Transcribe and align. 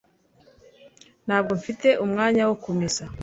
Ntabwo 1.25 1.51
mfite 1.59 1.87
umwanya 2.05 2.41
wo 2.49 2.55
kumesa 2.63 3.03